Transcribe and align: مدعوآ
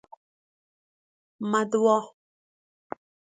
مدعوآ 1.51 1.97